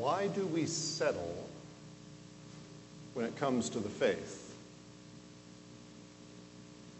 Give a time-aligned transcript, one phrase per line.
[0.00, 1.46] why do we settle
[3.12, 4.54] when it comes to the faith?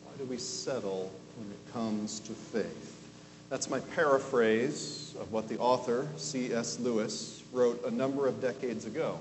[0.04, 3.10] Why do we settle when it comes to faith?
[3.48, 6.78] That's my paraphrase of what the author, C.S.
[6.78, 9.18] Lewis, wrote a number of decades ago.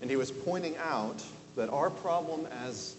[0.00, 1.22] And he was pointing out
[1.56, 2.96] that our problem as,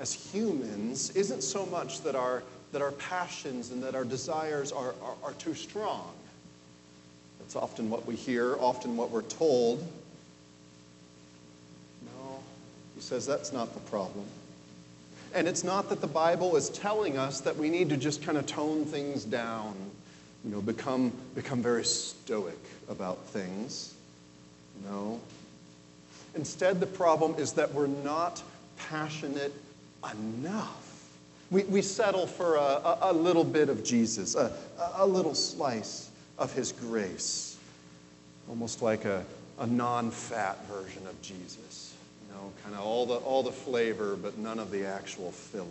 [0.00, 2.42] as humans isn't so much that our,
[2.72, 6.10] that our passions and that our desires are, are, are too strong.
[7.50, 9.80] That's often what we hear, often what we're told.
[12.04, 12.38] No,
[12.94, 14.24] he says that's not the problem.
[15.34, 18.38] And it's not that the Bible is telling us that we need to just kind
[18.38, 19.74] of tone things down,
[20.44, 23.94] you know, become, become very stoic about things.
[24.88, 25.20] No.
[26.36, 28.44] Instead, the problem is that we're not
[28.76, 29.52] passionate
[30.12, 31.08] enough.
[31.50, 34.56] We, we settle for a, a, a little bit of Jesus, a,
[34.94, 36.09] a little slice
[36.40, 37.56] of his grace,
[38.48, 39.24] almost like a,
[39.60, 41.94] a non fat version of Jesus
[42.26, 45.70] You know, kind of all the, all the flavor, but none of the actual filling.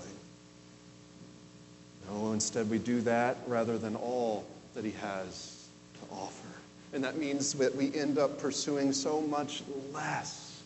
[2.09, 6.47] No, instead we do that rather than all that he has to offer.
[6.93, 10.61] And that means that we end up pursuing so much less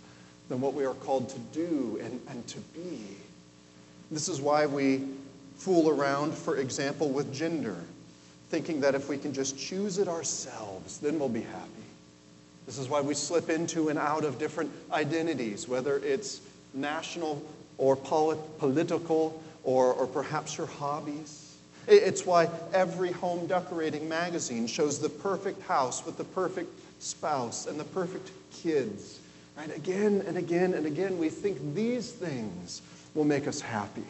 [0.49, 2.99] than what we are called to do and, and to be.
[4.11, 5.03] This is why we
[5.55, 7.77] fool around, for example, with gender,
[8.53, 11.71] thinking that if we can just choose it ourselves, then we'll be happy.
[12.67, 16.39] This is why we slip into and out of different identities, whether it's
[16.71, 17.43] national
[17.79, 21.55] or polit- political or, or perhaps your hobbies.
[21.87, 26.69] It's why every home decorating magazine shows the perfect house with the perfect
[27.01, 29.19] spouse and the perfect kids.
[29.57, 29.75] Right?
[29.75, 32.83] Again and again and again, we think these things
[33.15, 34.05] will make us happy.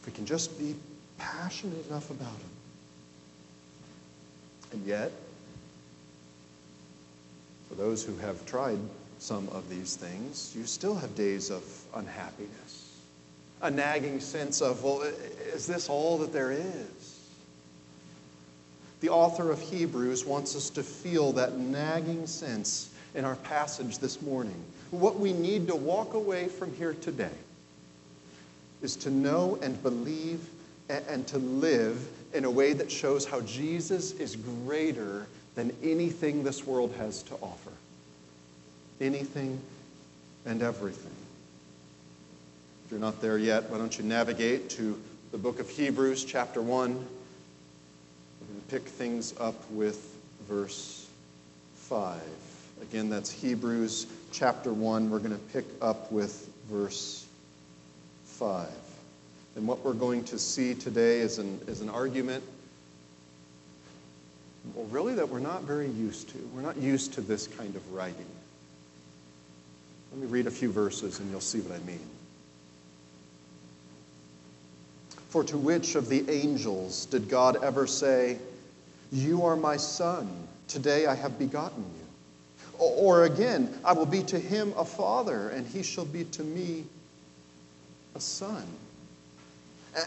[0.00, 0.74] If we can just be
[1.18, 2.57] passionate enough about them.
[4.72, 5.12] And yet,
[7.68, 8.78] for those who have tried
[9.18, 12.96] some of these things, you still have days of unhappiness,
[13.62, 15.02] a nagging sense of, well,
[15.52, 17.18] is this all that there is?
[19.00, 24.20] The author of Hebrews wants us to feel that nagging sense in our passage this
[24.22, 24.62] morning.
[24.90, 27.30] What we need to walk away from here today
[28.82, 30.40] is to know and believe
[30.88, 36.66] and to live in a way that shows how Jesus is greater than anything this
[36.66, 37.72] world has to offer.
[39.00, 39.60] Anything
[40.46, 41.12] and everything.
[42.84, 45.00] If you're not there yet, why don't you navigate to
[45.30, 46.94] the book of Hebrews, chapter 1.
[46.94, 50.16] We're going to pick things up with
[50.48, 51.06] verse
[51.74, 52.20] 5.
[52.82, 55.10] Again, that's Hebrews chapter 1.
[55.10, 57.26] We're going to pick up with verse
[58.24, 58.68] 5.
[59.58, 62.44] And what we're going to see today is an, is an argument
[64.72, 66.38] well, really, that we're not very used to.
[66.54, 68.26] We're not used to this kind of writing.
[70.12, 71.98] Let me read a few verses and you'll see what I mean.
[75.30, 78.38] For to which of the angels did God ever say,
[79.10, 80.28] You are my son,
[80.68, 82.76] today I have begotten you?
[82.78, 86.84] Or again, I will be to him a father, and he shall be to me
[88.14, 88.64] a son.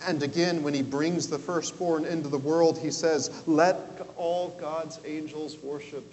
[0.06, 3.78] And again, when he brings the firstborn into the world, he says, Let
[4.16, 6.06] all God's angels worship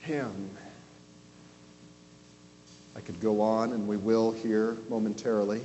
[0.00, 0.50] him.
[2.96, 5.62] I could go on, and we will here momentarily.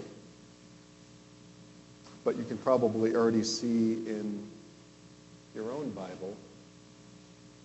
[2.24, 4.48] But you can probably already see in
[5.56, 6.36] your own Bible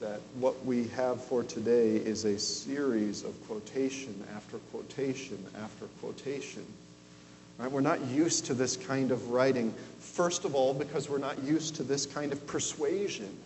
[0.01, 6.65] that what we have for today is a series of quotation after quotation after quotation
[7.59, 7.71] Right?
[7.71, 11.77] We're not used to this kind of writing, first of all, because we're not used
[11.77, 13.37] to this kind of persuasion.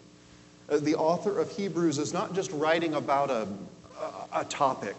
[0.69, 3.49] Uh, the author of Hebrews is not just writing about a,
[4.01, 4.97] a, a topic,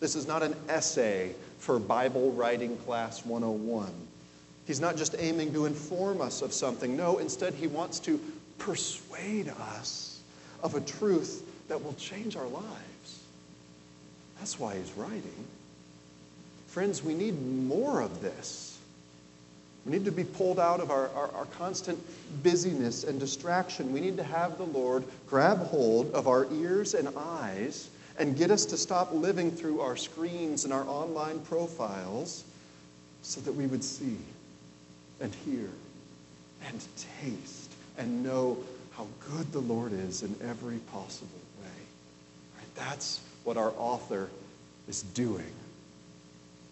[0.00, 3.90] this is not an essay for Bible Writing Class 101.
[4.66, 6.96] He's not just aiming to inform us of something.
[6.96, 8.20] No, instead, he wants to
[8.58, 10.20] persuade us
[10.62, 13.22] of a truth that will change our lives.
[14.38, 15.46] That's why he's writing.
[16.74, 18.76] Friends, we need more of this.
[19.86, 22.04] We need to be pulled out of our, our, our, constant
[22.42, 23.92] busyness and distraction.
[23.92, 27.88] We need to have the Lord grab hold of our ears and eyes
[28.18, 32.42] and get us to stop living through our screens and our online profiles
[33.22, 34.18] so that we would see
[35.20, 35.68] and hear
[36.66, 36.84] and
[37.22, 38.58] taste and know
[38.96, 41.28] how good the Lord is in every possible
[41.62, 41.70] way.
[42.56, 42.74] Right?
[42.74, 44.28] That's what our author
[44.88, 45.52] is doing.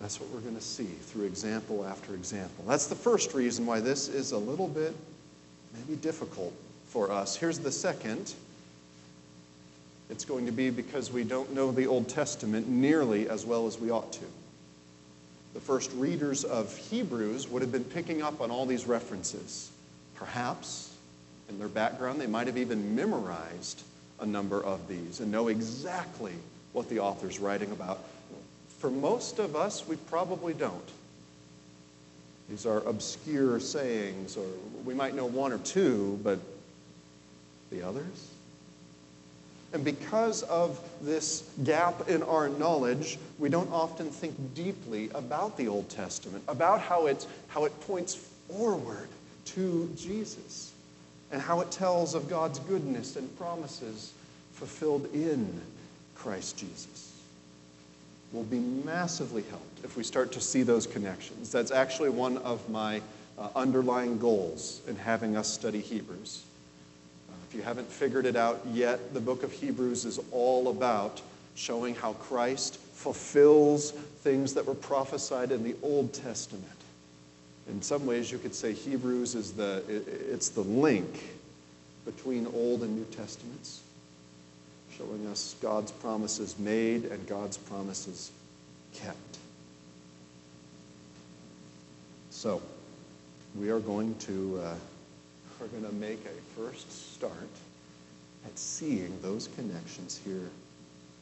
[0.02, 2.64] That's what we're going to see through example after example.
[2.66, 4.96] That's the first reason why this is a little bit
[5.72, 6.52] maybe difficult
[6.88, 7.37] for us.
[7.37, 8.34] Here's the second
[10.10, 13.78] it's going to be because we don't know the Old Testament nearly as well as
[13.78, 14.25] we ought to.
[15.54, 19.70] The first readers of Hebrews would have been picking up on all these references.
[20.16, 20.93] Perhaps,
[21.48, 23.82] in their background, they might have even memorized
[24.19, 26.34] a number of these and know exactly
[26.72, 28.02] what the author's writing about.
[28.82, 30.88] For most of us, we probably don't.
[32.50, 34.44] These are obscure sayings, or
[34.84, 36.40] we might know one or two, but
[37.70, 38.31] the others?
[39.73, 45.69] And because of this gap in our knowledge, we don't often think deeply about the
[45.69, 49.06] Old Testament, about how it, how it points forward
[49.44, 50.73] to Jesus,
[51.31, 54.12] and how it tells of God's goodness and promises
[54.55, 55.61] fulfilled in
[56.17, 57.11] Christ Jesus.
[58.32, 61.52] We'll be massively helped if we start to see those connections.
[61.52, 63.02] That's actually one of my
[63.38, 66.44] uh, underlying goals in having us study Hebrews
[67.52, 71.20] if you haven't figured it out yet, the book of Hebrews is all about
[71.55, 76.64] showing how Christ fulfills things that were prophesied in the Old Testament.
[77.69, 81.34] In some ways, you could say Hebrews is the, it's the link
[82.06, 83.82] between Old and New Testaments,
[84.98, 88.30] showing us God's promises made and God's promises
[88.94, 89.38] kept.
[92.30, 92.60] So,
[93.54, 94.60] we are going to.
[94.64, 94.74] Uh,
[95.62, 97.32] are going to make a first start
[98.44, 100.48] at seeing those connections here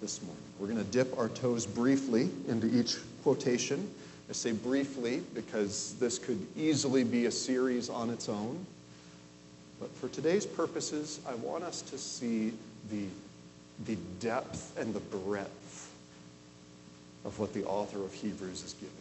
[0.00, 0.43] this morning.
[0.58, 3.87] We're going to dip our toes briefly into each quotation.
[4.31, 8.64] I say briefly because this could easily be a series on its own.
[9.78, 12.55] But for today's purposes, I want us to see
[12.90, 13.05] the,
[13.87, 15.91] the depth and the breadth
[17.25, 18.94] of what the author of Hebrews is giving.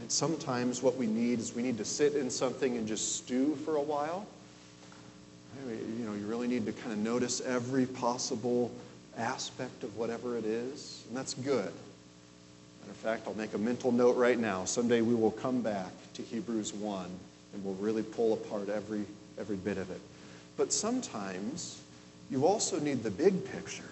[0.00, 0.10] Right?
[0.10, 3.76] Sometimes what we need is we need to sit in something and just stew for
[3.76, 4.26] a while.
[5.68, 8.70] You know, you really need to kind of notice every possible
[9.16, 11.72] aspect of whatever it is, and that's good.
[12.84, 14.64] Matter of fact, I'll make a mental note right now.
[14.64, 17.06] Someday we will come back to Hebrews 1
[17.54, 19.04] and we'll really pull apart every,
[19.38, 20.00] every bit of it.
[20.56, 21.80] But sometimes
[22.30, 23.84] you also need the big picture.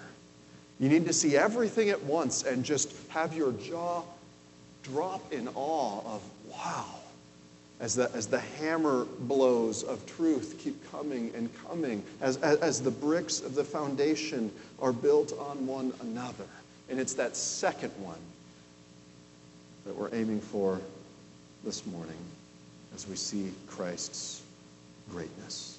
[0.83, 4.03] You need to see everything at once and just have your jaw
[4.83, 6.87] drop in awe of, wow,
[7.79, 12.83] as the, as the hammer blows of truth keep coming and coming, as, as, as
[12.83, 14.51] the bricks of the foundation
[14.81, 16.47] are built on one another.
[16.91, 18.19] And it's that second one
[19.85, 20.81] that we're aiming for
[21.63, 22.19] this morning
[22.93, 24.43] as we see Christ's
[25.13, 25.79] greatness.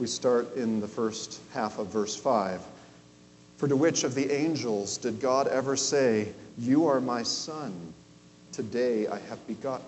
[0.00, 2.60] We start in the first half of verse 5.
[3.56, 7.94] For to which of the angels did God ever say, You are my son,
[8.52, 9.86] today I have begotten?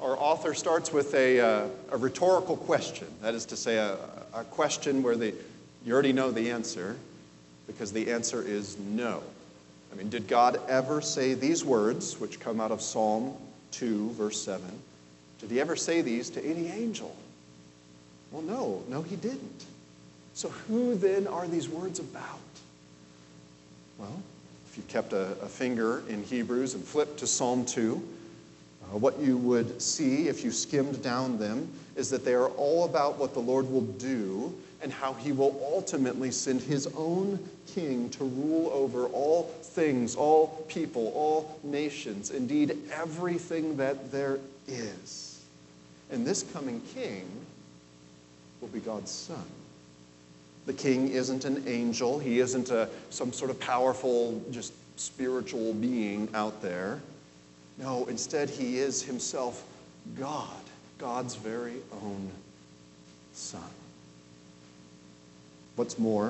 [0.00, 0.06] you?
[0.06, 3.08] Our author starts with a, uh, a rhetorical question.
[3.20, 3.98] That is to say, a,
[4.32, 5.34] a question where the,
[5.84, 6.96] you already know the answer
[7.66, 9.22] because the answer is no.
[9.92, 13.34] I mean, did God ever say these words, which come out of Psalm
[13.72, 14.64] 2, verse 7?
[15.40, 17.14] Did he ever say these to any angel?
[18.32, 19.64] Well, no, no, he didn't.
[20.38, 22.38] So, who then are these words about?
[23.98, 24.22] Well,
[24.70, 28.00] if you kept a, a finger in Hebrews and flipped to Psalm 2,
[28.94, 32.84] uh, what you would see if you skimmed down them is that they are all
[32.84, 38.08] about what the Lord will do and how he will ultimately send his own king
[38.10, 45.44] to rule over all things, all people, all nations, indeed, everything that there is.
[46.12, 47.28] And this coming king
[48.60, 49.44] will be God's son.
[50.68, 56.28] The king isn't an angel, he isn't a, some sort of powerful, just spiritual being
[56.34, 57.00] out there.
[57.78, 59.64] No, instead, he is himself
[60.18, 60.60] God,
[60.98, 62.30] God's very own
[63.32, 63.62] Son.
[65.76, 66.28] What's more,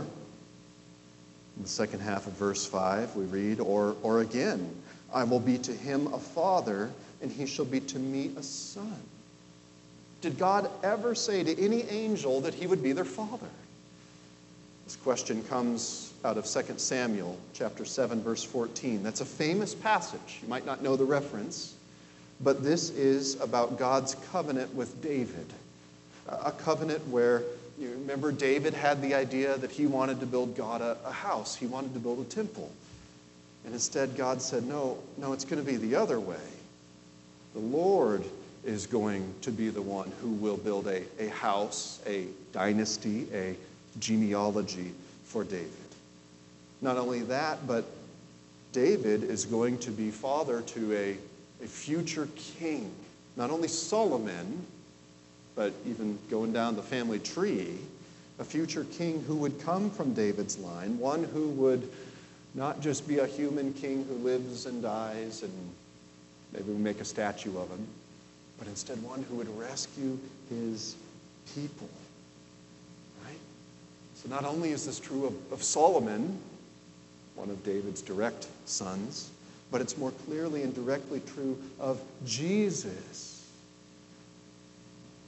[1.56, 4.72] in the second half of verse 5, we read, or, or again,
[5.12, 6.92] I will be to him a father,
[7.22, 9.02] and he shall be to me a son.
[10.20, 13.48] Did God ever say to any angel that he would be their father?
[14.88, 19.02] This question comes out of 2 Samuel chapter 7 verse 14.
[19.02, 20.38] That's a famous passage.
[20.40, 21.74] You might not know the reference,
[22.40, 25.44] but this is about God's covenant with David.
[26.26, 27.42] A covenant where
[27.78, 31.54] you remember David had the idea that he wanted to build God a, a house.
[31.54, 32.72] He wanted to build a temple.
[33.66, 36.48] And instead God said, "No, no, it's going to be the other way.
[37.52, 38.24] The Lord
[38.64, 43.54] is going to be the one who will build a, a house, a dynasty, a
[44.00, 44.92] genealogy
[45.24, 45.72] for David.
[46.80, 47.84] Not only that, but
[48.72, 51.16] David is going to be father to a,
[51.64, 52.92] a future king.
[53.36, 54.64] Not only Solomon,
[55.54, 57.78] but even going down the family tree,
[58.38, 61.90] a future king who would come from David's line, one who would
[62.54, 65.52] not just be a human king who lives and dies and
[66.52, 67.86] maybe we make a statue of him,
[68.58, 70.94] but instead one who would rescue his
[71.54, 71.88] people.
[74.22, 76.40] So not only is this true of, of Solomon,
[77.36, 79.30] one of David's direct sons,
[79.70, 83.46] but it's more clearly and directly true of Jesus.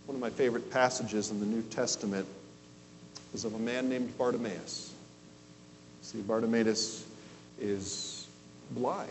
[0.06, 2.26] One of my favorite passages in the New Testament
[3.32, 4.92] is of a man named Bartimaeus.
[6.02, 7.06] See, Bartimaeus
[7.60, 8.26] is
[8.72, 9.10] blind.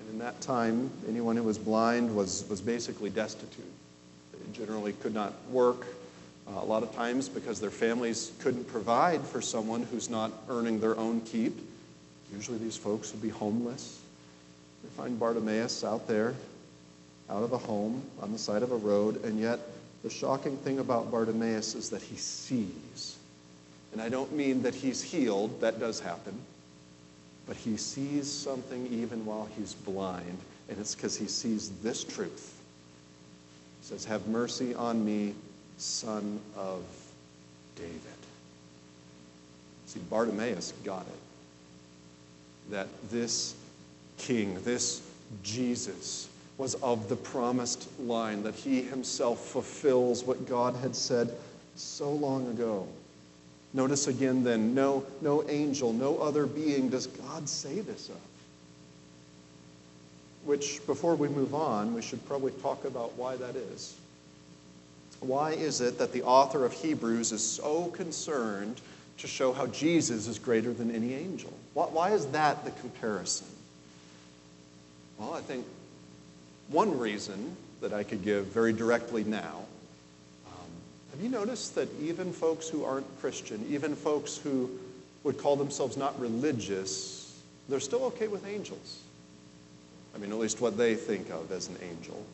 [0.00, 3.64] And in that time, anyone who was blind was, was basically destitute.
[4.32, 5.86] They generally could not work
[6.48, 10.80] uh, a lot of times because their families couldn't provide for someone who's not earning
[10.80, 11.58] their own keep.
[12.32, 14.00] Usually these folks would be homeless.
[14.82, 16.34] They find Bartimaeus out there,
[17.28, 19.60] out of a home, on the side of a road, and yet
[20.02, 23.16] the shocking thing about Bartimaeus is that he sees.
[23.92, 26.38] And I don't mean that he's healed, that does happen
[27.48, 30.38] but he sees something even while he's blind,
[30.68, 32.60] and it's because he sees this truth.
[33.80, 35.34] He says, Have mercy on me,
[35.78, 36.82] son of
[37.76, 37.94] David.
[39.86, 42.70] See, Bartimaeus got it.
[42.70, 43.54] That this
[44.18, 45.00] king, this
[45.42, 51.32] Jesus, was of the promised line, that he himself fulfills what God had said
[51.76, 52.86] so long ago.
[53.72, 58.16] Notice again then, no, no angel, no other being does God say this of.
[60.44, 63.94] Which, before we move on, we should probably talk about why that is.
[65.20, 68.80] Why is it that the author of Hebrews is so concerned
[69.18, 71.52] to show how Jesus is greater than any angel?
[71.74, 73.46] Why is that the comparison?
[75.18, 75.66] Well, I think
[76.68, 79.64] one reason that I could give very directly now
[80.46, 80.70] um,
[81.12, 84.70] have you noticed that even folks who aren't Christian, even folks who
[85.24, 89.00] would call themselves not religious, they're still okay with angels?
[90.14, 92.24] I mean, at least what they think of as an angel.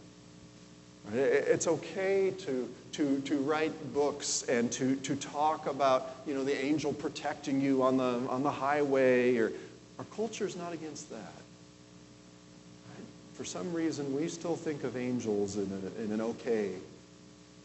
[1.13, 6.57] It's okay to, to, to write books and to, to talk about, you know, the
[6.65, 9.37] angel protecting you on the, on the highway.
[9.37, 9.53] Or,
[9.99, 10.07] our
[10.41, 11.33] is not against that.
[13.35, 16.71] For some reason, we still think of angels in, a, in an okay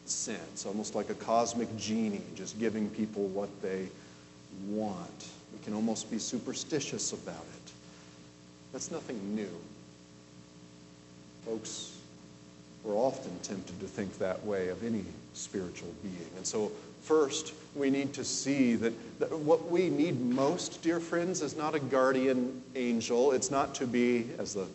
[0.06, 3.88] sense, almost like a cosmic genie, just giving people what they
[4.68, 5.28] want.
[5.54, 7.72] We can almost be superstitious about it.
[8.74, 9.50] That's nothing new.
[11.46, 11.99] Folks,
[12.84, 16.30] we're often tempted to think that way of any spiritual being.
[16.38, 16.72] And so,
[17.02, 21.76] first, we need to see that, that, what we need most, dear friends, is not
[21.76, 23.32] a guardian angel.
[23.32, 24.68] It's not to be, as the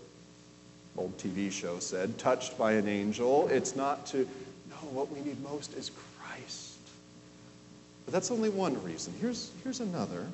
[0.97, 3.49] old TV show said, touched by an angel.
[3.49, 4.29] It's not to
[4.71, 6.79] no, what we need most is Christ.
[8.05, 9.15] But that's only one reason.
[9.21, 10.27] Here's, here's another.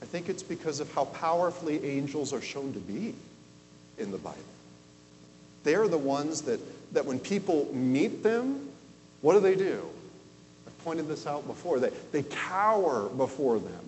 [0.00, 3.14] I think it's because of how powerfully angels are shown to be
[3.98, 4.38] in the Bible.
[5.64, 6.60] They are the ones that,
[6.94, 8.68] that when people meet them,
[9.20, 9.82] what do they do?
[10.66, 11.80] I've pointed this out before.
[11.80, 13.84] They, they cower before them.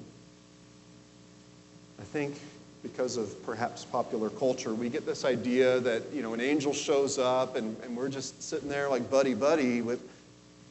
[2.00, 2.34] I think
[2.82, 7.18] because of perhaps popular culture, we get this idea that, you know, an angel shows
[7.18, 10.00] up and, and we're just sitting there like buddy buddy with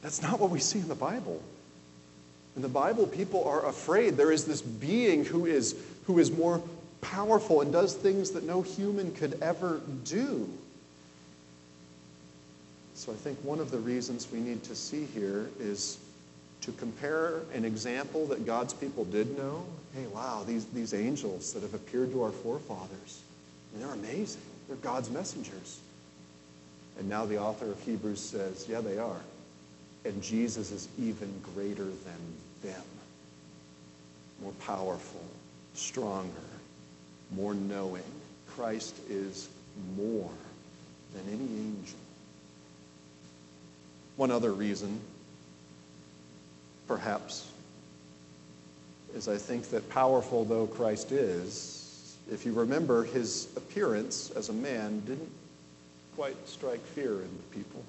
[0.02, 1.42] that's not what we see in the Bible.
[2.56, 4.16] In the Bible, people are afraid.
[4.16, 5.76] There is this being who is,
[6.06, 6.62] who is more
[7.00, 10.48] powerful and does things that no human could ever do.
[13.00, 15.96] So I think one of the reasons we need to see here is
[16.60, 19.64] to compare an example that God's people did know.
[19.94, 23.22] Hey, wow, these, these angels that have appeared to our forefathers,
[23.74, 24.42] they're amazing.
[24.68, 25.80] They're God's messengers.
[26.98, 29.22] And now the author of Hebrews says, yeah, they are.
[30.04, 32.84] And Jesus is even greater than them.
[34.42, 35.24] More powerful,
[35.72, 36.28] stronger,
[37.34, 38.02] more knowing.
[38.46, 39.48] Christ is
[39.96, 40.30] more
[41.14, 41.96] than any angel.
[44.20, 45.00] One other reason
[46.86, 47.50] perhaps,
[49.14, 54.52] is I think that powerful though Christ is, if you remember, his appearance as a
[54.52, 55.30] man didn't
[56.16, 57.82] quite strike fear in the people.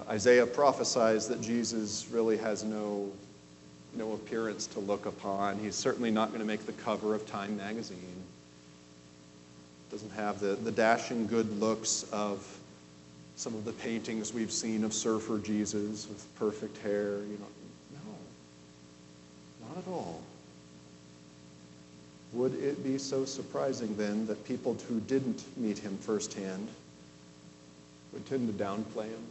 [0.00, 3.08] Uh, Isaiah prophesies that Jesus really has no,
[3.94, 5.60] no appearance to look upon.
[5.60, 8.24] He's certainly not going to make the cover of Time magazine.
[9.92, 12.44] Doesn't have the, the dashing good looks of
[13.42, 17.48] some of the paintings we've seen of surfer Jesus with perfect hair, you know.
[17.92, 20.22] No, not at all.
[22.34, 26.68] Would it be so surprising then that people who didn't meet him firsthand
[28.12, 29.26] would tend to downplay him?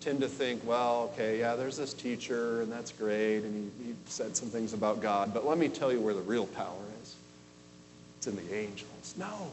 [0.00, 3.94] tend to think, well, okay, yeah, there's this teacher, and that's great, and he, he
[4.06, 7.14] said some things about God, but let me tell you where the real power is.
[8.16, 9.14] It's in the angels.
[9.18, 9.50] No.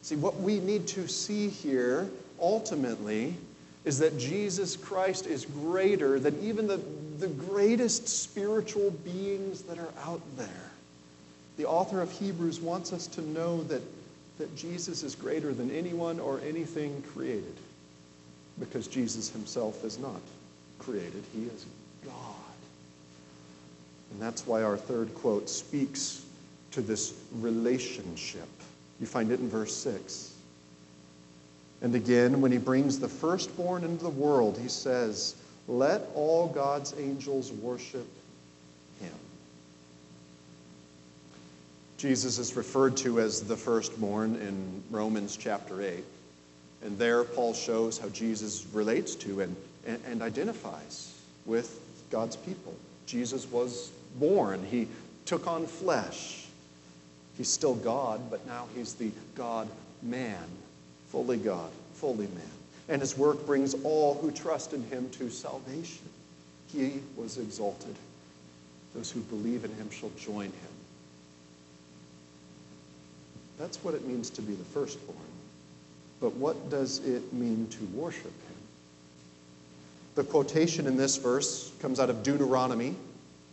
[0.00, 2.08] See, what we need to see here
[2.40, 3.34] ultimately
[3.84, 6.80] is that Jesus Christ is greater than even the,
[7.18, 10.70] the greatest spiritual beings that are out there.
[11.56, 13.82] The author of Hebrews wants us to know that,
[14.38, 17.56] that Jesus is greater than anyone or anything created
[18.58, 20.20] because Jesus himself is not
[20.78, 21.66] created, he is
[22.04, 22.14] God.
[24.12, 26.24] And that's why our third quote speaks
[26.72, 28.48] to this relationship.
[29.00, 30.34] You find it in verse 6.
[31.80, 35.36] And again, when he brings the firstborn into the world, he says,
[35.68, 38.06] Let all God's angels worship
[39.00, 39.12] him.
[41.96, 46.04] Jesus is referred to as the firstborn in Romans chapter 8.
[46.82, 49.56] And there, Paul shows how Jesus relates to and,
[49.86, 51.80] and, and identifies with
[52.10, 52.74] God's people.
[53.06, 54.88] Jesus was born, he
[55.24, 56.44] took on flesh.
[57.36, 59.68] He's still God, but now he's the God
[60.02, 60.44] man,
[61.10, 62.42] fully God, fully man.
[62.88, 66.08] And his work brings all who trust in him to salvation.
[66.72, 67.94] He was exalted.
[68.94, 70.52] Those who believe in him shall join him.
[73.58, 75.18] That's what it means to be the firstborn.
[76.20, 78.56] But what does it mean to worship him?
[80.14, 82.96] The quotation in this verse comes out of Deuteronomy,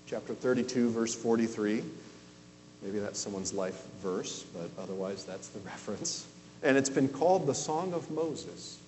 [0.07, 1.83] chapter 32, verse 43.
[2.81, 6.25] Maybe that's someone's life verse, but otherwise that's the reference.
[6.65, 8.79] And it's been called the Song of Moses.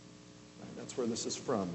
[0.77, 1.69] That's where this is from.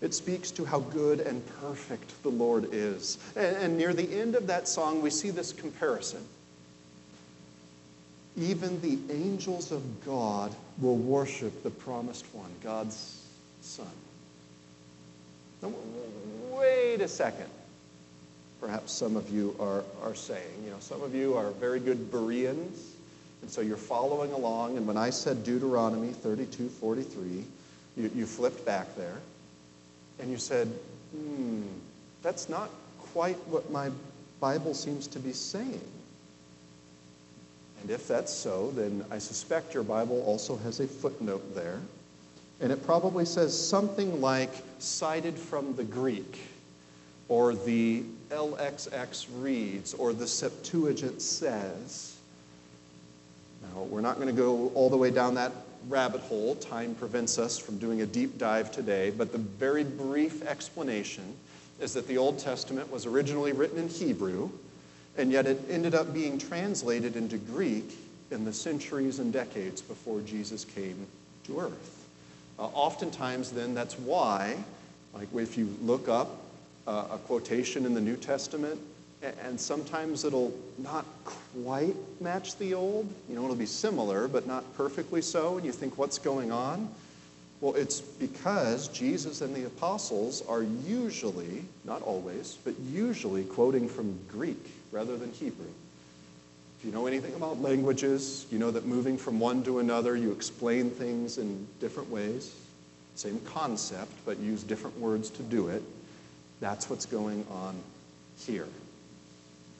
[0.00, 3.18] It speaks to how good and perfect the Lord is.
[3.34, 6.24] And, and near the end of that song, we see this comparison
[8.36, 13.22] even the angels of God will worship the promised one, God's
[13.60, 13.86] Son.
[15.62, 15.72] Now,
[16.50, 17.48] wait a second.
[18.60, 22.10] Perhaps some of you are, are saying, you know, some of you are very good
[22.10, 22.94] Bereans,
[23.42, 24.76] and so you're following along.
[24.76, 27.44] And when I said Deuteronomy 32 43,
[27.96, 29.18] you, you flipped back there
[30.20, 30.68] and you said,
[31.14, 31.62] hmm,
[32.22, 32.70] that's not
[33.12, 33.90] quite what my
[34.40, 35.80] Bible seems to be saying.
[37.80, 41.80] And if that's so, then I suspect your Bible also has a footnote there.
[42.60, 46.40] And it probably says something like cited from the Greek,
[47.28, 52.18] or the LXX reads, or the Septuagint says.
[53.62, 55.52] Now, we're not going to go all the way down that
[55.88, 56.54] rabbit hole.
[56.56, 59.10] Time prevents us from doing a deep dive today.
[59.10, 61.34] But the very brief explanation
[61.80, 64.50] is that the Old Testament was originally written in Hebrew
[65.16, 67.96] and yet it ended up being translated into Greek
[68.30, 71.06] in the centuries and decades before Jesus came
[71.44, 72.06] to earth.
[72.58, 74.56] Uh, oftentimes, then, that's why,
[75.12, 76.38] like if you look up
[76.86, 78.80] uh, a quotation in the New Testament,
[79.22, 83.08] and sometimes it'll not quite match the old.
[83.28, 85.56] You know, it'll be similar, but not perfectly so.
[85.56, 86.88] And you think, what's going on?
[87.60, 94.18] Well, it's because Jesus and the apostles are usually, not always, but usually quoting from
[94.28, 95.66] Greek rather than Hebrew.
[96.78, 100.32] If you know anything about languages, you know that moving from one to another, you
[100.32, 102.54] explain things in different ways.
[103.16, 105.82] Same concept, but use different words to do it.
[106.60, 107.76] That's what's going on
[108.38, 108.66] here.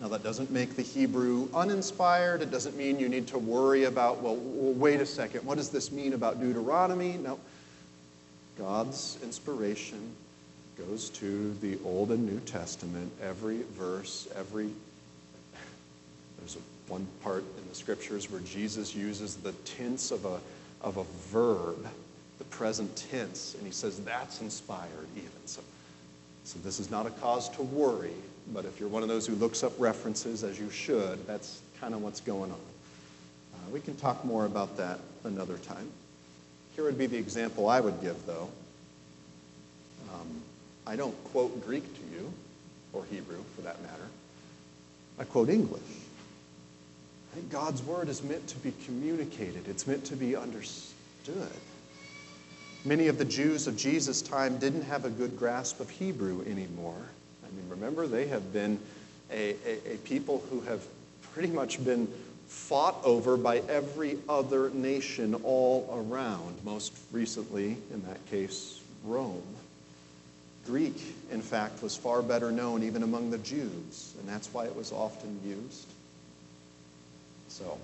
[0.01, 2.41] Now, that doesn't make the Hebrew uninspired.
[2.41, 5.69] It doesn't mean you need to worry about, well, well wait a second, what does
[5.69, 7.19] this mean about Deuteronomy?
[7.19, 7.39] No.
[8.59, 10.15] God's inspiration
[10.79, 14.71] goes to the Old and New Testament, every verse, every.
[16.39, 20.41] There's a, one part in the scriptures where Jesus uses the tense of a,
[20.81, 21.87] of a verb,
[22.39, 25.31] the present tense, and he says that's inspired even.
[25.45, 25.61] So,
[26.45, 28.15] so this is not a cause to worry,
[28.53, 31.95] but if you're one of those who looks up references, as you should, that's kind
[31.95, 32.59] of what's going on.
[33.55, 35.91] Uh, we can talk more about that another time.
[36.75, 38.49] Here would be the example I would give, though.
[40.15, 40.43] Um,
[40.87, 42.33] I don't quote Greek to you,
[42.93, 44.09] or Hebrew for that matter.
[45.19, 45.83] I quote English.
[47.33, 51.53] I think God's word is meant to be communicated, it's meant to be understood.
[52.85, 57.11] Many of the Jews of Jesus' time didn't have a good grasp of Hebrew anymore.
[57.51, 58.79] I mean, remember, they have been
[59.31, 60.85] a, a, a people who have
[61.33, 62.09] pretty much been
[62.47, 69.43] fought over by every other nation all around, most recently, in that case, Rome.
[70.67, 74.77] Greek, in fact, was far better known even among the Jews, and that's why it
[74.77, 75.87] was often used.
[77.49, 77.79] So,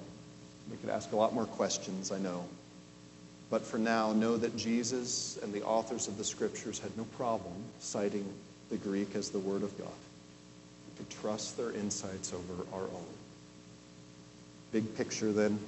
[0.70, 2.44] we could ask a lot more questions, I know.
[3.50, 7.54] But for now, know that Jesus and the authors of the scriptures had no problem
[7.78, 8.26] citing
[8.70, 9.88] the Greek as the Word of God.
[10.96, 13.14] Could trust their insights over our own.
[14.72, 15.58] Big picture then,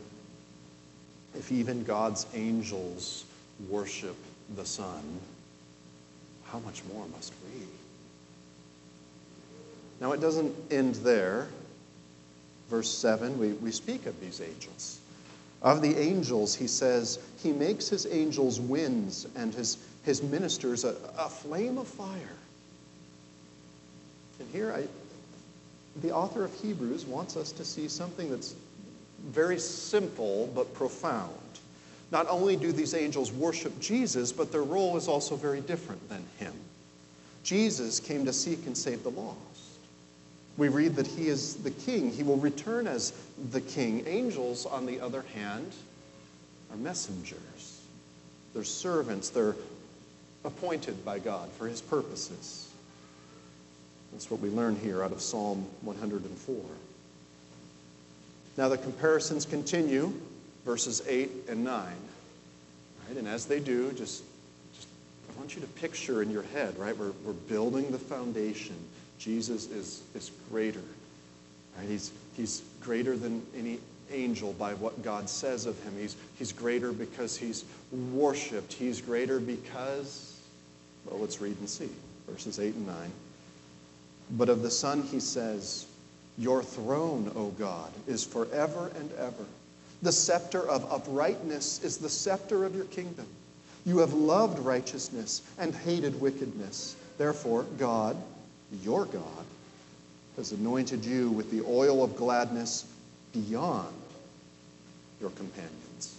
[1.35, 3.25] if even God's angels
[3.69, 4.17] worship
[4.57, 5.21] the Son,
[6.47, 7.63] how much more must we?
[10.01, 11.49] Now, it doesn't end there.
[12.71, 15.01] Verse 7, we, we speak of these angels.
[15.63, 20.95] Of the angels, he says, He makes his angels winds and his, his ministers a,
[21.19, 22.38] a flame of fire.
[24.53, 24.85] Here, I,
[26.01, 28.55] the author of Hebrews wants us to see something that's
[29.27, 31.33] very simple but profound.
[32.11, 36.25] Not only do these angels worship Jesus, but their role is also very different than
[36.39, 36.55] him.
[37.43, 39.37] Jesus came to seek and save the lost.
[40.57, 42.11] We read that he is the king.
[42.11, 43.13] He will return as
[43.53, 44.05] the king.
[44.07, 45.73] Angels, on the other hand,
[46.71, 47.83] are messengers.
[48.55, 49.31] They're servants.
[49.31, 49.55] They're
[50.45, 52.69] appointed by God for his purposes.
[54.13, 56.57] That's what we learn here out of Psalm 104.
[58.57, 60.13] Now the comparisons continue,
[60.65, 61.87] verses 8 and 9.
[63.07, 63.17] Right?
[63.17, 64.25] And as they do, just,
[64.75, 64.89] just
[65.29, 66.97] I want you to picture in your head, right?
[66.97, 68.77] We're, we're building the foundation.
[69.19, 70.83] Jesus is, is greater.
[71.77, 71.89] Right?
[71.89, 73.79] He's, he's greater than any
[74.11, 75.95] angel by what God says of him.
[75.99, 77.65] He's, he's greater because he's
[78.13, 78.73] worshiped.
[78.73, 80.41] He's greater because,
[81.05, 81.91] well, let's read and see.
[82.27, 82.97] Verses 8 and 9.
[84.33, 85.87] But of the Son, he says,
[86.37, 89.45] Your throne, O God, is forever and ever.
[90.03, 93.27] The scepter of uprightness is the scepter of your kingdom.
[93.85, 96.95] You have loved righteousness and hated wickedness.
[97.17, 98.17] Therefore, God,
[98.83, 99.47] your God,
[100.37, 102.87] has anointed you with the oil of gladness
[103.33, 103.95] beyond
[105.21, 106.17] your companions.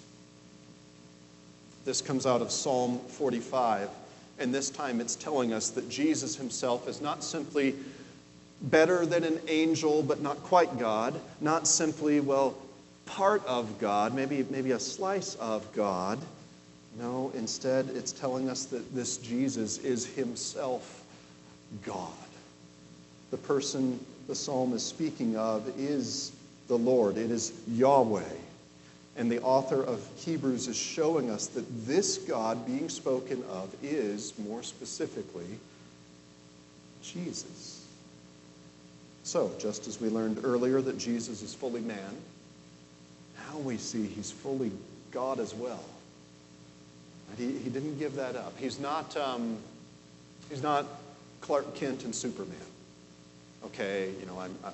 [1.86, 3.90] This comes out of Psalm 45,
[4.40, 7.76] and this time it's telling us that Jesus himself is not simply
[8.62, 12.56] better than an angel, but not quite God, not simply, well,
[13.06, 16.20] part of God, maybe, maybe a slice of God.
[17.00, 21.04] No, instead, it's telling us that this Jesus is himself
[21.84, 22.12] God.
[23.32, 26.32] The person the psalm is speaking of is
[26.68, 28.22] the Lord, it is Yahweh.
[29.18, 34.34] And the author of Hebrews is showing us that this God being spoken of is,
[34.38, 35.58] more specifically,
[37.02, 37.79] Jesus.
[39.30, 42.18] So, just as we learned earlier that Jesus is fully man,
[43.38, 44.72] now we see he's fully
[45.12, 45.84] God as well.
[47.38, 48.58] He, he didn't give that up.
[48.58, 49.60] He's not, um,
[50.50, 50.88] he's not
[51.42, 52.58] Clark Kent and Superman.
[53.66, 54.70] Okay, you know, I'm, I,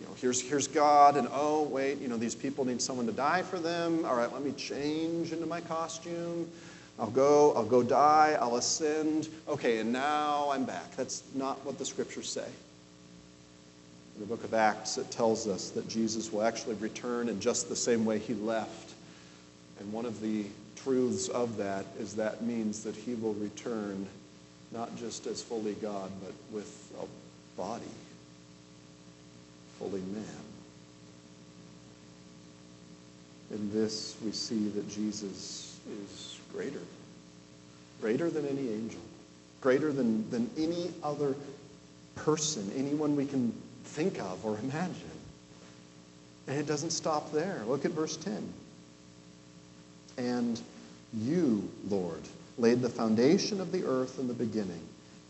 [0.00, 3.12] you know, here's, here's God, and oh, wait, you know, these people need someone to
[3.12, 4.04] die for them.
[4.04, 6.50] All right, let me change into my costume.
[6.98, 9.28] I'll go, I'll go die, I'll ascend.
[9.46, 10.96] Okay, and now I'm back.
[10.96, 12.48] That's not what the scriptures say.
[14.14, 17.68] In the book of Acts, it tells us that Jesus will actually return in just
[17.68, 18.92] the same way he left.
[19.80, 20.44] And one of the
[20.76, 24.06] truths of that is that means that he will return
[24.70, 27.06] not just as fully God, but with a
[27.56, 27.82] body,
[29.78, 30.24] fully man.
[33.52, 36.82] In this, we see that Jesus is greater,
[38.00, 39.00] greater than any angel,
[39.60, 41.34] greater than, than any other
[42.16, 43.53] person, anyone we can
[43.94, 45.10] think of or imagine.
[46.46, 47.62] And it doesn't stop there.
[47.66, 48.52] Look at verse 10.
[50.18, 50.60] And
[51.12, 52.20] you, Lord,
[52.58, 54.82] laid the foundation of the earth in the beginning,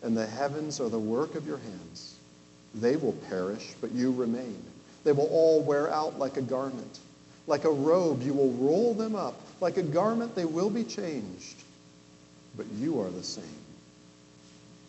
[0.02, 2.16] and the heavens are the work of your hands.
[2.74, 4.62] They will perish, but you remain.
[5.04, 6.98] They will all wear out like a garment.
[7.46, 9.38] Like a robe, you will roll them up.
[9.60, 11.56] Like a garment, they will be changed.
[12.56, 13.44] But you are the same,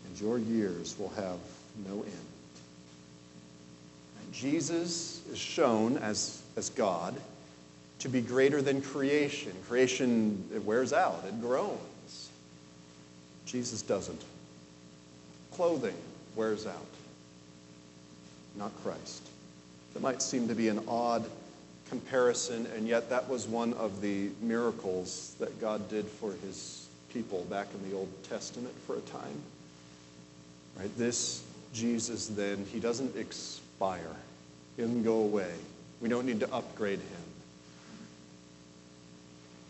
[0.08, 1.38] and your years will have
[1.86, 2.35] no end.
[4.32, 7.16] Jesus is shown as, as God
[8.00, 9.52] to be greater than creation.
[9.68, 12.30] Creation, it wears out, it groans.
[13.46, 14.22] Jesus doesn't.
[15.52, 15.96] Clothing
[16.36, 16.86] wears out,
[18.56, 19.28] not Christ.
[19.94, 21.26] That might seem to be an odd
[21.90, 27.46] comparison, and yet that was one of the miracles that God did for his people
[27.50, 29.42] back in the Old Testament for a time.
[30.78, 30.96] Right?
[30.98, 31.44] This
[31.76, 33.16] Jesus, then, he doesn't
[33.76, 34.16] expire.
[34.78, 35.52] He doesn't go away.
[36.02, 37.26] We don't need to upgrade him.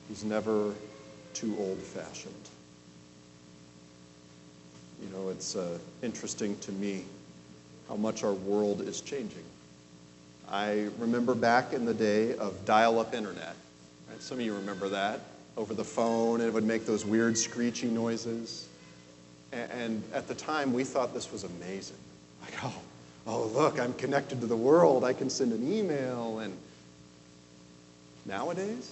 [0.07, 0.73] He's never
[1.33, 2.33] too old fashioned.
[5.01, 7.03] You know, it's uh, interesting to me
[7.87, 9.43] how much our world is changing.
[10.49, 13.55] I remember back in the day of dial up internet.
[14.07, 14.21] Right?
[14.21, 15.21] Some of you remember that.
[15.57, 18.67] over the phone, and it would make those weird screechy noises.
[19.51, 21.97] And at the time, we thought this was amazing.
[22.41, 22.73] Like, oh,
[23.27, 25.03] oh, look, I'm connected to the world.
[25.03, 26.39] I can send an email.
[26.39, 26.55] And
[28.25, 28.91] nowadays,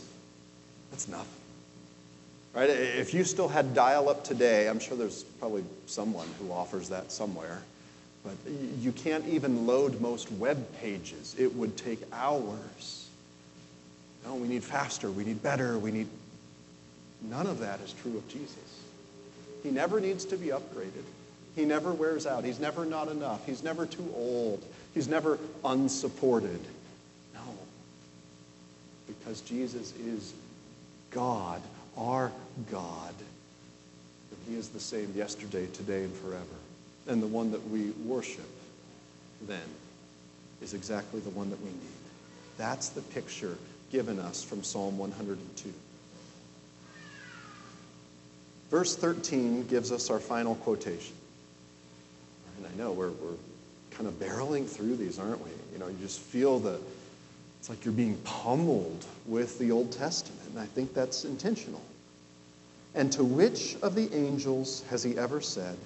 [0.91, 1.27] that's nothing.
[2.53, 2.69] Right?
[2.69, 7.11] If you still had dial up today, I'm sure there's probably someone who offers that
[7.11, 7.61] somewhere.
[8.23, 8.35] But
[8.79, 11.35] you can't even load most web pages.
[11.37, 13.09] It would take hours.
[14.25, 16.07] No, we need faster, we need better, we need.
[17.23, 18.81] None of that is true of Jesus.
[19.63, 21.03] He never needs to be upgraded.
[21.55, 22.43] He never wears out.
[22.43, 23.45] He's never not enough.
[23.45, 24.63] He's never too old.
[24.93, 26.59] He's never unsupported.
[27.33, 27.41] No.
[29.07, 30.33] Because Jesus is
[31.11, 31.61] God,
[31.97, 32.31] our
[32.71, 33.13] God.
[34.31, 36.43] And He is the same yesterday, today, and forever.
[37.07, 38.49] And the one that we worship
[39.47, 39.59] then
[40.61, 41.77] is exactly the one that we need.
[42.57, 43.57] That's the picture
[43.91, 45.73] given us from Psalm 102.
[48.71, 51.13] Verse 13 gives us our final quotation.
[52.57, 53.37] And I know we're, we're
[53.91, 55.51] kind of barreling through these, aren't we?
[55.73, 56.79] You know, you just feel the,
[57.59, 60.41] it's like you're being pummeled with the Old Testament.
[60.51, 61.81] And I think that's intentional.
[62.95, 65.77] And to which of the angels has he ever said,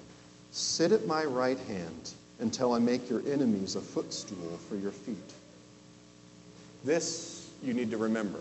[0.50, 5.16] Sit at my right hand until I make your enemies a footstool for your feet?
[6.84, 8.40] This you need to remember.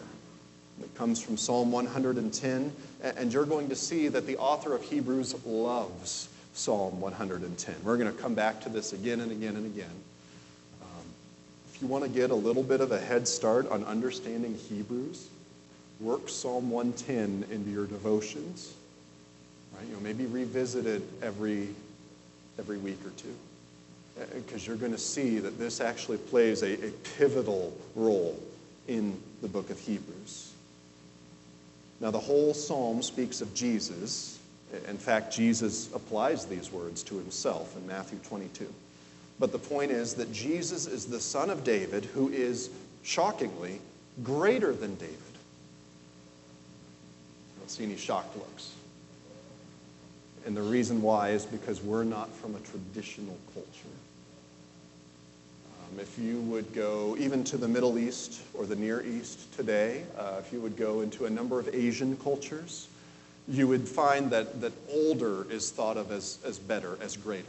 [0.81, 5.35] It comes from Psalm 110, and you're going to see that the author of Hebrews
[5.45, 7.75] loves Psalm 110.
[7.83, 9.85] We're going to come back to this again and again and again.
[10.81, 11.05] Um,
[11.71, 15.27] if you want to get a little bit of a head start on understanding Hebrews,
[15.99, 18.73] work Psalm 110 into your devotions.
[19.75, 19.85] Right?
[19.87, 21.69] You know, maybe revisit it every,
[22.57, 23.35] every week or two
[24.33, 28.41] because you're going to see that this actually plays a, a pivotal role
[28.87, 30.53] in the book of Hebrews.
[31.99, 34.39] Now, the whole psalm speaks of Jesus.
[34.87, 38.73] In fact, Jesus applies these words to himself in Matthew 22.
[39.39, 42.69] But the point is that Jesus is the son of David who is,
[43.03, 43.79] shockingly,
[44.23, 45.17] greater than David.
[47.55, 48.73] I don't see any shocked looks.
[50.45, 53.67] And the reason why is because we're not from a traditional culture.
[55.91, 60.03] Um, if you would go even to the Middle East or the Near East today,
[60.17, 62.87] uh, if you would go into a number of Asian cultures,
[63.47, 67.45] you would find that, that older is thought of as, as better, as greater.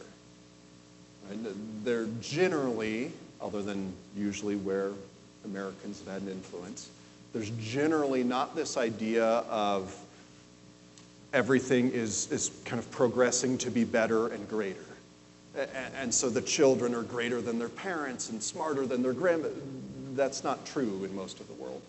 [1.29, 1.39] Right?
[1.85, 4.93] They're generally, other than usually where
[5.45, 6.91] Americans have had an influence,
[7.33, 9.95] there's generally not this idea of
[11.33, 14.81] everything is, is kind of progressing to be better and greater.
[15.97, 19.61] And so the children are greater than their parents and smarter than their grandparents.
[20.15, 21.83] That's not true in most of the world.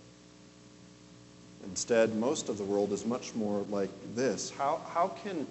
[1.69, 4.49] Instead, most of the world is much more like this.
[4.49, 5.45] How, how, can,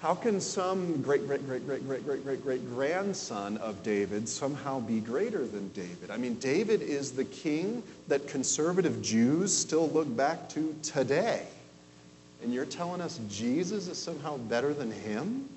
[0.00, 4.80] how can some great, great, great, great, great, great, great, great grandson of David somehow
[4.80, 6.10] be greater than David?
[6.10, 11.46] I mean, David is the king that conservative Jews still look back to today.
[12.42, 15.48] And you're telling us Jesus is somehow better than him?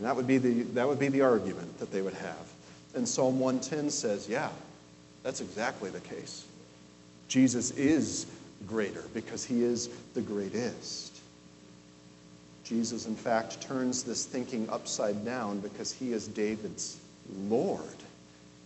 [0.00, 2.52] That would be the, that would be the argument that they would have.
[2.94, 4.50] And Psalm 110 says, yeah,
[5.22, 6.44] that's exactly the case.
[7.28, 8.26] Jesus is
[8.66, 11.20] greater because he is the greatest.
[12.64, 16.98] Jesus, in fact, turns this thinking upside down because he is David's
[17.48, 17.82] Lord,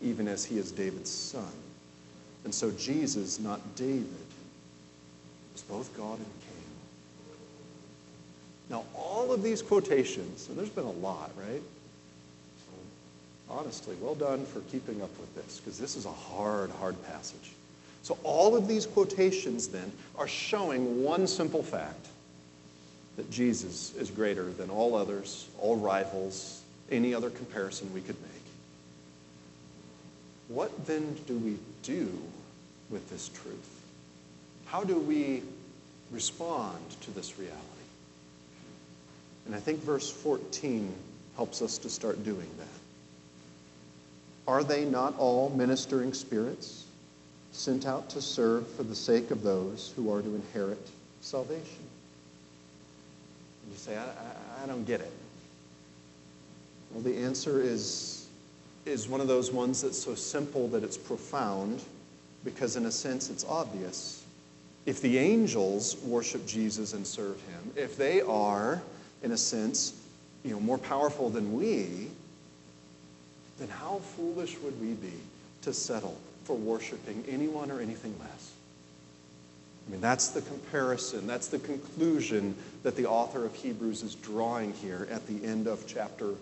[0.03, 1.53] even as he is David's son.
[2.45, 4.07] And so Jesus, not David,
[5.55, 6.65] is both God and king.
[8.71, 11.63] now, all of these quotations, and there's been a lot, right?
[13.49, 17.53] Honestly, well done for keeping up with this, because this is a hard, hard passage.
[18.07, 22.07] So, all of these quotations then are showing one simple fact
[23.17, 28.31] that Jesus is greater than all others, all rivals, any other comparison we could make.
[30.47, 32.17] What then do we do
[32.91, 33.81] with this truth?
[34.67, 35.43] How do we
[36.13, 37.59] respond to this reality?
[39.47, 40.95] And I think verse 14
[41.35, 42.69] helps us to start doing that.
[44.47, 46.86] Are they not all ministering spirits
[47.57, 50.91] sent out to serve for the sake of those who are to inherit
[51.23, 51.85] salvation?
[53.63, 55.13] And you say, I, I, I don't get it.
[56.93, 58.27] Well, the answer is,
[58.85, 61.83] is one of those ones that's so simple that it's profound
[62.45, 64.23] because, in a sense, it's obvious.
[64.85, 68.83] If the angels worship Jesus and serve him, if they are
[69.23, 69.99] in a sense,
[70.45, 72.09] you know, more powerful than we,
[73.59, 75.15] then how foolish would we be
[75.63, 76.17] to settle
[76.47, 78.53] for worshiping anyone or anything less?
[79.87, 84.73] I mean, that's the comparison, that's the conclusion that the author of Hebrews is drawing
[84.75, 86.35] here at the end of chapter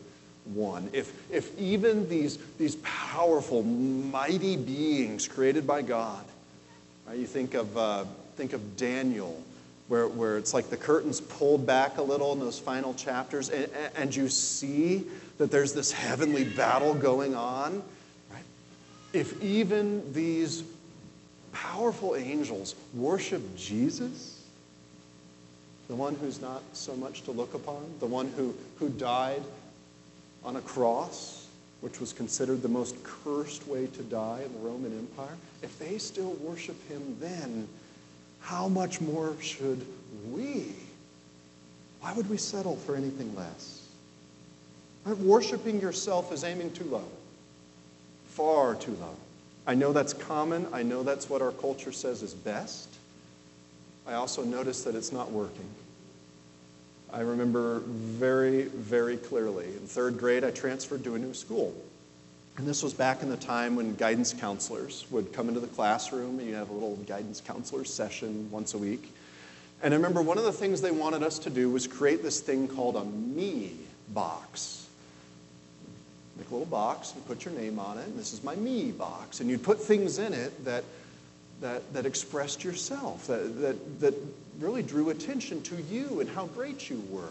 [0.53, 0.91] 1.
[0.93, 6.25] If, if even these, these powerful, mighty beings created by God,
[7.07, 8.05] right, you think of, uh,
[8.37, 9.43] think of Daniel,
[9.89, 13.69] where, where it's like the curtains pulled back a little in those final chapters, and,
[13.97, 15.05] and you see
[15.37, 17.83] that there's this heavenly battle going on.
[19.15, 20.65] If even these
[21.53, 24.43] powerful angels worship Jesus,
[25.87, 29.43] the one who's not so much to look upon, the one who, who died
[30.45, 31.47] on a cross,
[31.81, 35.99] which was considered the most cursed way to die in the Roman Empire, if they
[35.99, 37.69] still worship him then,
[38.41, 39.87] how much more should
[40.33, 40.75] we?
[42.01, 43.87] Why would we settle for anything less?
[45.07, 47.05] Worshipping yourself is aiming too low,
[48.35, 49.17] far too low.
[49.67, 50.67] I know that's common.
[50.73, 52.89] I know that's what our culture says is best.
[54.07, 55.69] I also notice that it's not working.
[57.13, 59.67] I remember very, very clearly.
[59.67, 61.73] In third grade, I transferred to a new school.
[62.57, 66.39] And this was back in the time when guidance counselors would come into the classroom
[66.39, 69.13] and you have a little guidance counselor session once a week.
[69.83, 72.41] And I remember one of the things they wanted us to do was create this
[72.41, 73.73] thing called a me
[74.09, 74.84] box.
[76.37, 78.91] Make a little box and put your name on it, and this is my me
[78.91, 79.41] box.
[79.41, 80.85] And you'd put things in it that,
[81.61, 84.15] that, that expressed yourself, that, that, that
[84.59, 87.23] really drew attention to you and how great you were.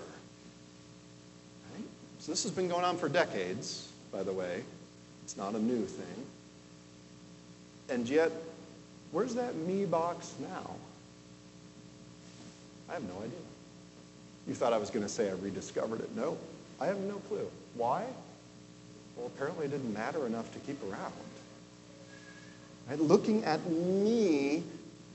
[1.73, 1.85] Right?
[2.19, 4.63] So this has been going on for decades, by the way.
[5.23, 6.25] It's not a new thing.
[7.89, 8.31] And yet,
[9.11, 10.75] where's that me box now?
[12.89, 13.37] I have no idea.
[14.47, 16.15] You thought I was going to say I rediscovered it.
[16.15, 16.37] No,
[16.79, 17.47] I have no clue.
[17.75, 18.05] Why?
[19.15, 21.13] Well, apparently it didn't matter enough to keep around.
[22.89, 22.99] Right?
[22.99, 24.63] Looking at me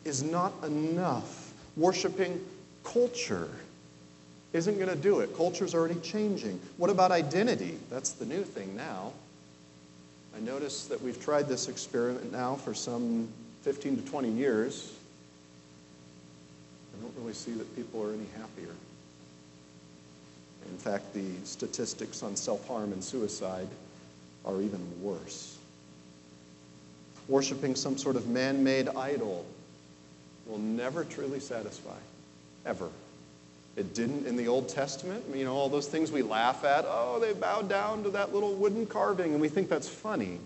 [0.05, 1.53] is not enough.
[1.77, 2.41] Worshipping
[2.85, 3.51] culture
[4.53, 5.37] isn't going to do it.
[5.37, 6.59] Culture's already changing.
[6.79, 7.79] What about identity?
[7.91, 9.13] That's the new thing now.
[10.37, 13.29] I notice that we've tried this experiment now for some
[13.63, 14.95] 15 to 20 years.
[16.97, 18.75] I don't really see that people are any happier.
[20.71, 23.69] In fact, the statistics on self harm and suicide
[24.45, 25.57] are even worse.
[27.29, 29.45] Worshipping some sort of man made idol
[30.47, 31.99] will never truly satisfy,
[32.65, 32.89] ever.
[33.77, 35.25] It didn't in the Old Testament.
[35.33, 36.85] You know, all those things we laugh at.
[36.89, 40.39] Oh, they bowed down to that little wooden carving, and we think that's funny.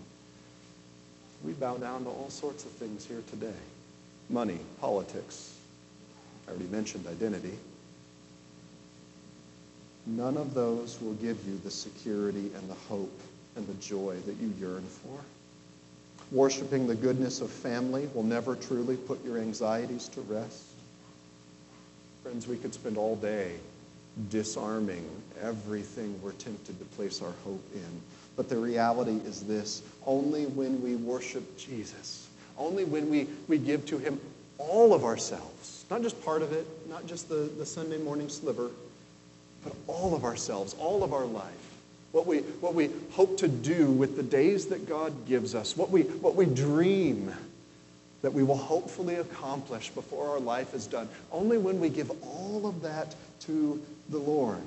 [1.43, 3.53] We bow down to all sorts of things here today
[4.29, 5.55] money, politics.
[6.47, 7.57] I already mentioned identity.
[10.05, 13.19] None of those will give you the security and the hope
[13.55, 15.19] and the joy that you yearn for.
[16.31, 20.63] Worshipping the goodness of family will never truly put your anxieties to rest.
[22.23, 23.53] Friends, we could spend all day
[24.29, 25.07] disarming
[25.41, 28.01] everything we're tempted to place our hope in.
[28.35, 33.85] But the reality is this only when we worship Jesus, only when we, we give
[33.87, 34.19] to Him
[34.57, 38.69] all of ourselves, not just part of it, not just the, the Sunday morning sliver,
[39.63, 41.72] but all of ourselves, all of our life
[42.13, 45.89] what we, what we hope to do with the days that God gives us, what
[45.89, 47.33] we, what we dream
[48.21, 51.09] that we will hopefully accomplish before our life is done.
[51.31, 54.61] Only when we give all of that to the Lord.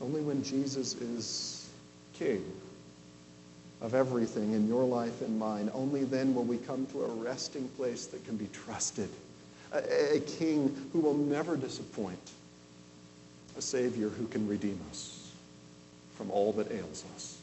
[0.00, 1.70] Only when Jesus is
[2.14, 2.44] King
[3.82, 7.68] of everything in your life and mine, only then will we come to a resting
[7.76, 9.10] place that can be trusted.
[9.72, 12.30] A, a King who will never disappoint.
[13.58, 15.21] A Savior who can redeem us
[16.16, 17.38] from all that ails us.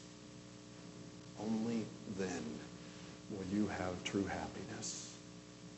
[1.40, 1.84] Only
[2.18, 2.44] then
[3.30, 5.14] will you have true happiness,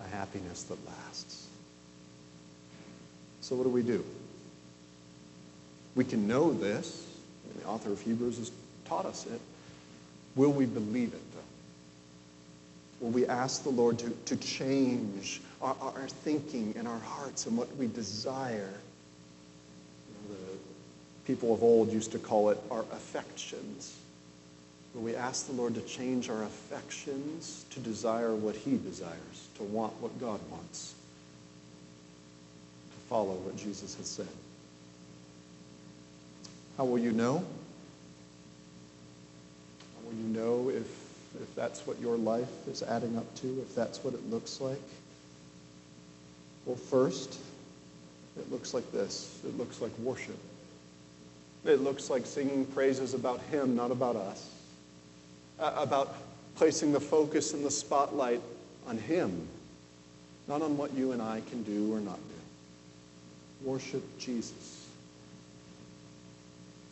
[0.01, 1.47] a happiness that lasts.
[3.41, 4.05] So, what do we do?
[5.95, 7.07] We can know this,
[7.61, 8.51] the author of Hebrews has
[8.87, 9.41] taught us it.
[10.37, 13.07] Will we believe it, though?
[13.07, 17.57] Will we ask the Lord to, to change our, our thinking and our hearts and
[17.57, 18.73] what we desire?
[21.27, 23.97] People of old used to call it our affections.
[24.95, 29.63] But we ask the Lord to change our affections to desire what He desires, to
[29.63, 30.95] want what God wants,
[32.91, 34.29] to follow what Jesus has said.
[36.77, 37.39] How will you know?
[39.95, 40.89] How will you know if,
[41.41, 44.81] if that's what your life is adding up to, if that's what it looks like?
[46.67, 47.39] Well, first,
[48.39, 50.39] it looks like this it looks like worship.
[51.65, 54.49] It looks like singing praises about Him, not about us.
[55.59, 56.15] Uh, about
[56.57, 58.41] placing the focus and the spotlight
[58.87, 59.49] on Him
[60.49, 63.69] not on what you and I can do or not do.
[63.69, 64.87] Worship Jesus.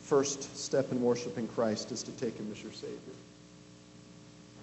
[0.03, 2.97] First step in worshiping Christ is to take him as your Savior.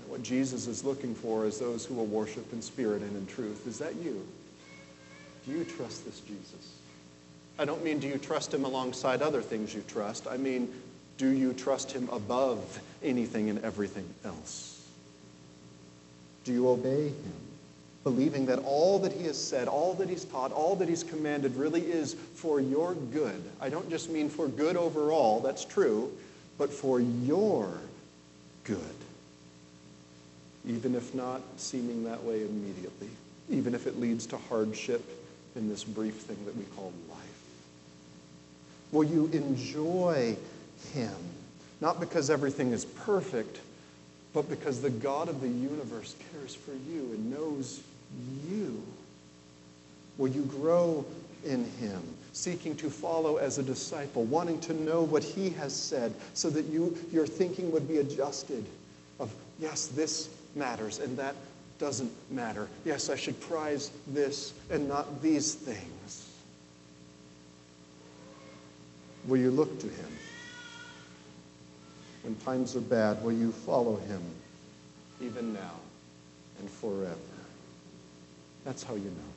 [0.09, 3.67] What Jesus is looking for is those who will worship in spirit and in truth.
[3.67, 4.27] Is that you?
[5.47, 6.75] Do you trust this Jesus?
[7.59, 10.27] I don't mean do you trust him alongside other things you trust.
[10.29, 10.73] I mean,
[11.19, 14.87] do you trust him above anything and everything else?
[16.45, 17.35] Do you obey him,
[18.05, 21.57] believing that all that he has said, all that he's taught, all that he's commanded
[21.57, 23.43] really is for your good?
[23.61, 26.13] I don't just mean for good overall, that's true,
[26.57, 27.81] but for your
[28.65, 28.79] good.
[30.67, 33.11] Even if not seeming that way immediately,
[33.51, 35.05] even if it leads to hardship
[35.57, 37.28] in this brief thing that we call life.
[38.93, 40.37] Will you enjoy
[40.93, 41.15] him?
[41.81, 43.61] Not because everything is perfect,
[44.33, 47.81] but because the God of the universe cares for you and knows
[48.51, 48.83] you.
[50.17, 51.05] Will you grow
[51.45, 56.13] in him, seeking to follow as a disciple, wanting to know what he has said
[56.35, 58.65] so that you, your thinking would be adjusted
[59.21, 61.37] of, yes, this matters and that
[61.79, 62.69] doesn't matter.
[62.85, 66.28] Yes, I should prize this and not these things.
[69.29, 70.13] Will you look to him?
[72.23, 74.23] When times are bad, will you follow him
[75.21, 75.75] even now
[76.59, 77.15] and forever?
[78.65, 79.33] That's how you know.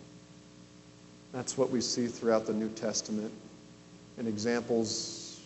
[1.34, 3.32] That's what we see throughout the New Testament
[4.18, 5.42] in examples,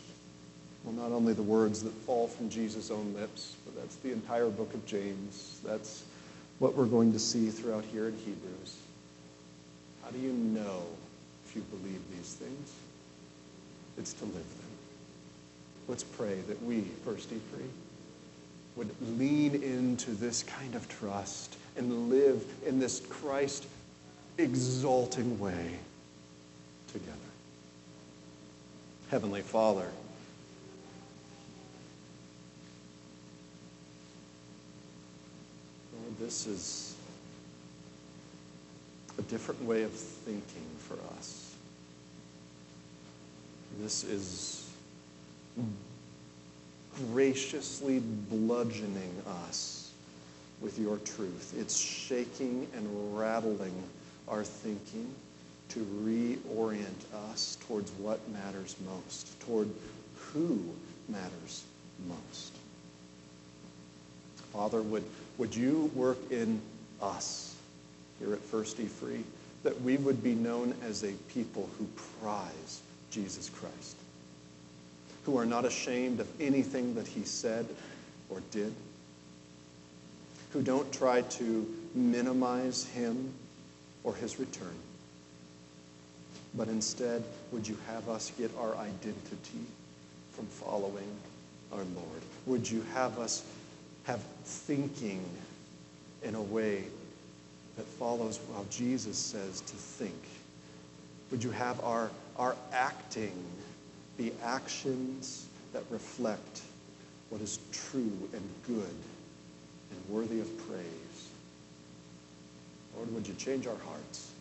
[0.84, 4.50] well, not only the words that fall from Jesus' own lips, but that's the entire
[4.50, 5.60] book of James.
[5.66, 6.04] That's
[6.60, 8.78] what we're going to see throughout here in Hebrews.
[10.04, 10.84] How do you know
[11.48, 12.74] if you believe these things?
[13.98, 14.44] It's to live them.
[15.88, 17.70] Let's pray that we, First E Free,
[18.76, 23.68] would lean into this kind of trust and live in this Christ
[24.38, 25.80] exalting way
[26.92, 27.18] together.
[29.12, 29.88] Heavenly Father,
[35.94, 36.96] Lord, this is
[39.18, 41.55] a different way of thinking for us.
[43.80, 44.70] This is
[47.12, 49.92] graciously bludgeoning us
[50.62, 51.54] with your truth.
[51.58, 53.74] It's shaking and rattling
[54.28, 55.14] our thinking
[55.70, 59.70] to reorient us towards what matters most, toward
[60.16, 60.60] who
[61.10, 61.64] matters
[62.08, 62.54] most.
[64.54, 65.04] Father, would,
[65.38, 66.62] would you work in
[67.02, 67.56] us
[68.20, 69.24] here at First E Free
[69.64, 71.88] that we would be known as a people who
[72.22, 72.82] prize
[73.16, 73.96] Jesus Christ,
[75.26, 77.66] who are not ashamed of anything that he said
[78.30, 78.76] or did,
[80.52, 83.34] who don't try to minimize him
[84.04, 84.76] or his return,
[86.56, 89.64] but instead, would you have us get our identity
[90.34, 91.10] from following
[91.72, 92.22] our Lord?
[92.48, 93.46] Would you have us
[94.04, 95.24] have thinking
[96.22, 96.84] in a way
[97.78, 100.22] that follows how Jesus says to think?
[101.32, 103.44] Would you have our, our acting
[104.18, 106.62] the actions that reflect
[107.30, 108.96] what is true and good
[109.92, 111.30] and worthy of praise?
[112.96, 114.32] Lord, would you change our hearts?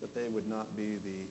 [0.00, 1.24] That they would not be the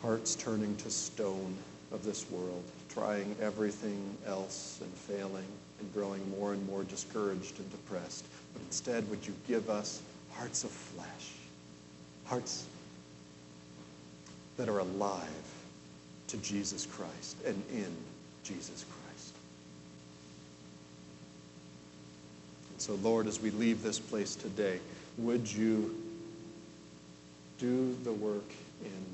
[0.00, 1.56] hearts turning to stone
[1.92, 5.44] of this world, trying everything else and failing
[5.80, 8.24] and growing more and more discouraged and depressed.
[8.52, 10.00] But instead, would you give us
[10.32, 11.32] hearts of flesh,
[12.26, 12.66] hearts
[14.60, 15.26] that are alive
[16.26, 17.96] to Jesus Christ and in
[18.44, 19.32] Jesus Christ.
[22.70, 24.78] And so, Lord, as we leave this place today,
[25.16, 25.98] would you
[27.58, 28.52] do the work
[28.84, 29.06] in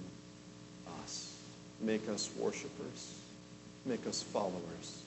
[1.05, 1.39] us?
[1.81, 3.15] Make us worshipers,
[3.85, 5.01] make us followers,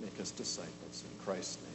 [0.00, 1.04] make us disciples.
[1.04, 1.73] In Christ's name.